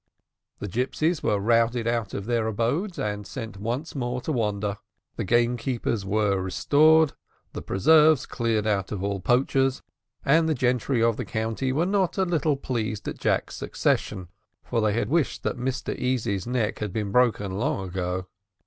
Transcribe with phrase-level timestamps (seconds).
[0.57, 4.77] The gipsies were routed out of their abodes, and sent once more to wander.
[5.15, 7.13] The gamekeepers were restored,
[7.53, 9.83] the preserves cleared of all poachers,
[10.25, 14.29] and the gentry of the county were not a little pleased at Jack's succession,
[14.63, 18.25] for they had wished that Mr Easy's neck had been broken long ago.